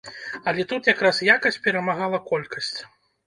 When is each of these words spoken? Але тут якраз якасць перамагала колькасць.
Але 0.51 0.63
тут 0.71 0.89
якраз 0.93 1.19
якасць 1.35 1.61
перамагала 1.67 2.23
колькасць. 2.31 2.73